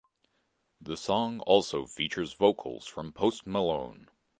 The 0.81 0.97
song 0.97 1.41
also 1.41 1.85
features 1.85 2.33
vocals 2.33 2.87
from 2.87 3.13
Post 3.13 3.45
Malone. 3.45 4.09